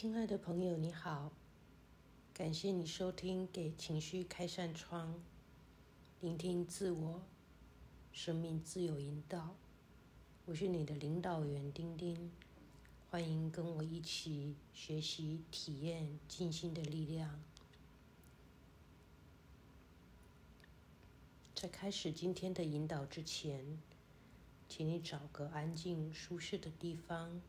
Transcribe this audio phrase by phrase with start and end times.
[0.00, 1.32] 亲爱的朋友，你好，
[2.32, 5.12] 感谢你收听《给情绪开扇窗》，
[6.20, 7.20] 聆听自我，
[8.12, 9.56] 生命自有引导。
[10.46, 12.30] 我是你的领导员丁丁，
[13.10, 17.42] 欢迎跟我一起学习、体验静心的力量。
[21.56, 23.82] 在开始今天的引导之前，
[24.68, 27.40] 请你找个安静、舒适的地方。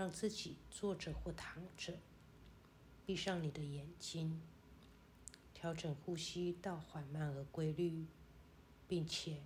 [0.00, 1.98] 让自己坐着或躺着，
[3.04, 4.40] 闭上你的眼睛，
[5.52, 8.06] 调整呼吸到缓慢而规律，
[8.88, 9.42] 并且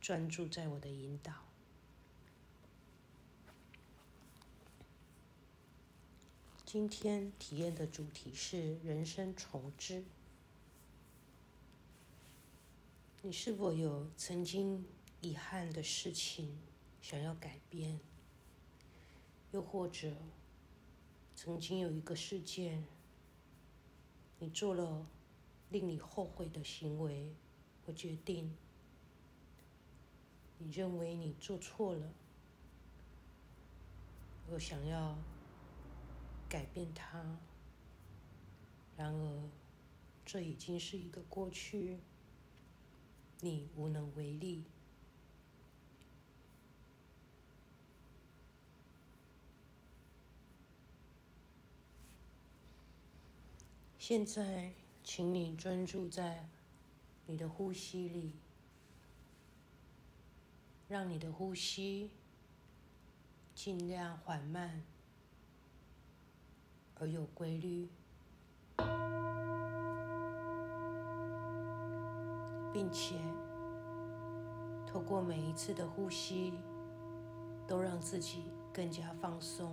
[0.00, 1.34] 专注在我的引导。
[6.64, 10.04] 今天体验的主题是人生重置。
[13.20, 14.86] 你是否有曾经
[15.20, 16.58] 遗憾的事情
[17.02, 18.00] 想要改变？
[19.52, 20.12] 又或者，
[21.36, 22.84] 曾经有一个事件，
[24.38, 25.06] 你做了
[25.70, 27.34] 令你后悔的行为
[27.84, 28.56] 或决定，
[30.58, 32.12] 你认为你做错了，
[34.50, 35.18] 我想要
[36.48, 37.38] 改变它，
[38.96, 39.50] 然而
[40.24, 41.98] 这已经是一个过去，
[43.40, 44.64] 你无能为力。
[54.04, 54.72] 现在，
[55.04, 56.48] 请你专注在
[57.24, 58.34] 你的呼吸里，
[60.88, 62.10] 让你的呼吸
[63.54, 64.82] 尽量缓慢
[66.98, 67.88] 而有规律，
[72.72, 73.14] 并且
[74.84, 76.54] 透过每一次的呼吸，
[77.68, 79.72] 都让自己更加放松。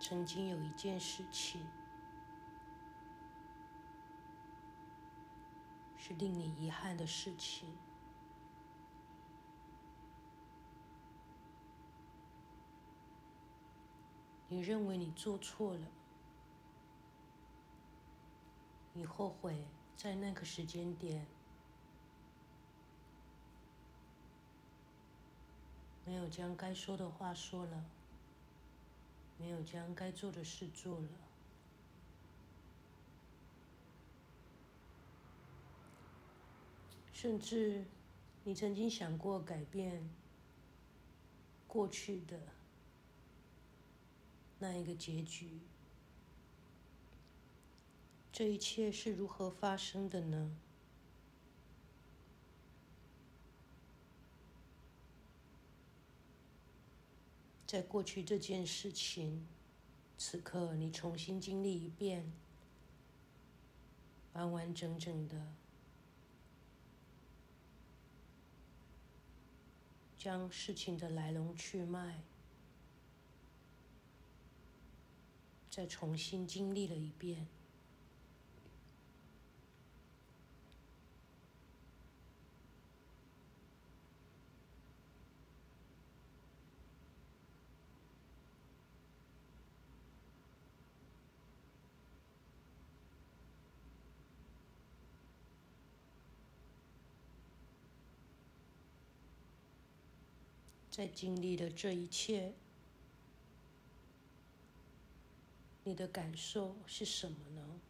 [0.00, 1.64] 曾经有一件事情，
[5.96, 7.68] 是令你遗憾的事情。
[14.48, 15.86] 你认为你做错了，
[18.94, 19.64] 你后悔
[19.96, 21.24] 在那个时间点
[26.04, 27.84] 没有将该说的话说了。
[29.40, 31.08] 没有将该做的事做了，
[37.10, 37.86] 甚至
[38.44, 40.06] 你曾经想过改变
[41.66, 42.38] 过去的
[44.58, 45.58] 那一个结局，
[48.30, 50.54] 这一切是如何发生的呢？
[57.70, 59.46] 在过去这件事情，
[60.18, 62.32] 此刻你重新经历一遍，
[64.32, 65.54] 完完整整的
[70.18, 72.24] 将事情的来龙去脉
[75.70, 77.46] 再重新经历了一遍。
[100.90, 102.52] 在经历了这一切，
[105.84, 107.80] 你的感受是什么呢？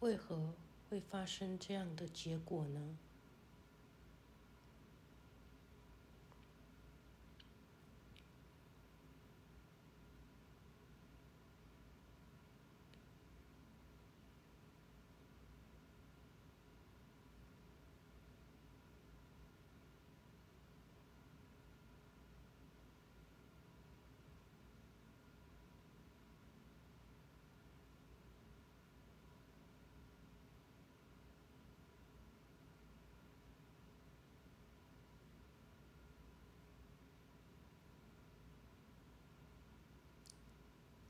[0.00, 0.54] 为何
[0.88, 2.96] 会发生这样的结果呢？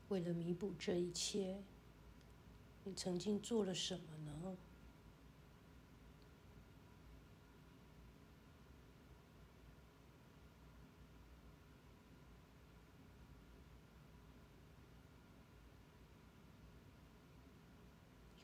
[0.09, 1.61] 为了弥补这一切，
[2.85, 4.57] 你曾经做了什么呢？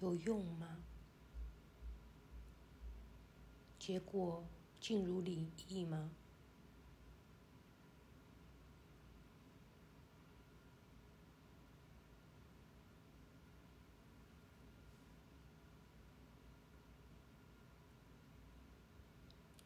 [0.01, 0.79] 有用吗？
[3.79, 4.45] 结果
[4.81, 6.11] 尽如你意吗？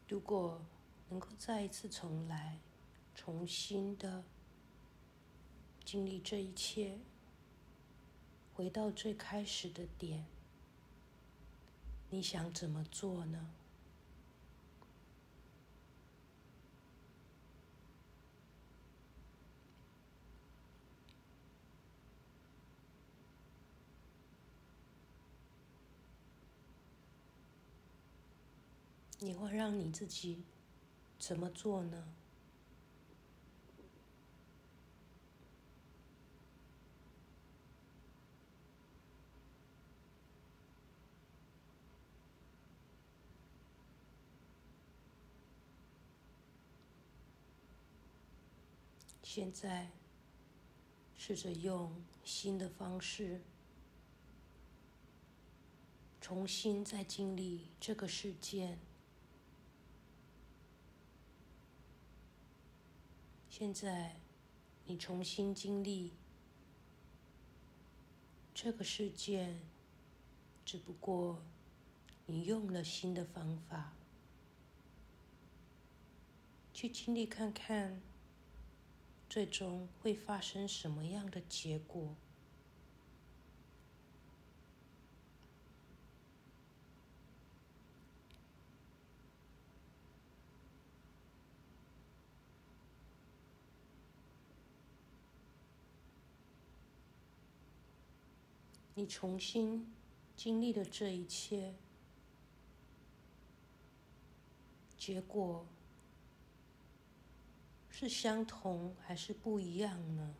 [0.06, 0.60] 如如果
[1.08, 2.58] 能够再一次重来，
[3.14, 4.22] 重新的
[5.86, 6.98] 经历这一切。
[8.52, 10.26] 回到最开始的点，
[12.10, 13.54] 你想怎么做呢？
[29.20, 30.44] 你会让你自己
[31.18, 32.14] 怎么做呢？
[49.22, 49.90] 现在，
[51.16, 51.92] 试着用
[52.24, 53.40] 新的方式，
[56.20, 58.78] 重新再经历这个事件。
[63.58, 64.14] 现在，
[64.86, 66.12] 你重新经历
[68.54, 69.58] 这个事件，
[70.64, 71.42] 只不过
[72.26, 73.94] 你用了新的方法
[76.72, 78.00] 去经历看看。
[79.28, 82.14] 最终会发生什么样的结果？
[98.98, 99.86] 你重新
[100.34, 101.72] 经历的这一切，
[104.96, 105.64] 结果。
[107.90, 110.34] 是相同还是不一样呢？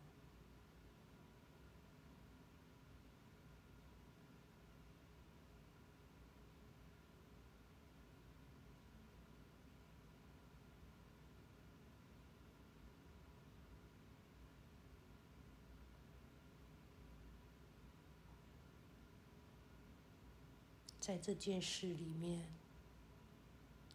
[21.09, 22.45] 在这件事里面，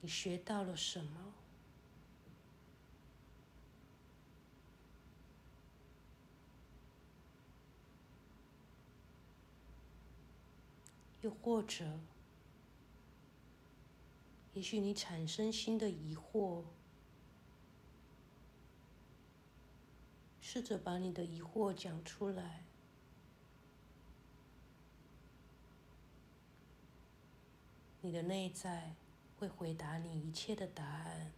[0.01, 1.33] 你学到了什么？
[11.21, 12.01] 又或者，
[14.55, 16.65] 也许你产生新的疑惑，
[20.41, 22.65] 试着把你的疑惑讲出来，
[28.05, 28.97] 你的内在
[29.39, 31.33] 会回答你一切的答案。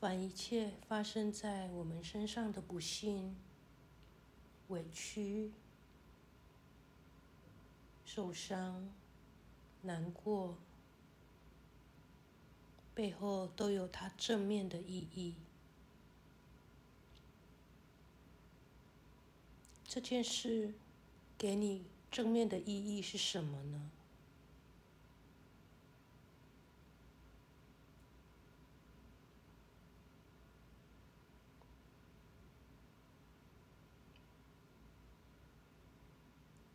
[0.00, 3.36] 凡一切发生在我们身上的不幸、
[4.68, 5.52] 委屈、
[8.06, 8.88] 受伤、
[9.82, 10.56] 难过，
[12.94, 15.34] 背后都有它正面的意义。
[19.86, 20.72] 这件事
[21.36, 22.64] 给你正面的意
[22.96, 23.90] 义是什么呢？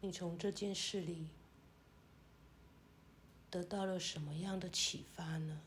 [0.06, 1.26] 你从这件事里
[3.50, 5.60] 得到了什么样的启发呢？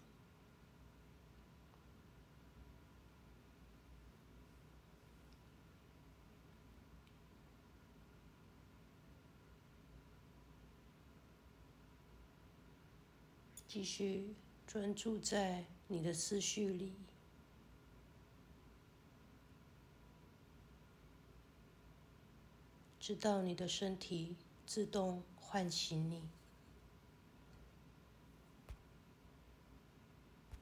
[13.67, 14.37] 继续
[14.69, 16.93] 专注在你的思绪里。
[23.09, 24.37] 直到你的身体
[24.67, 26.29] 自动唤醒你。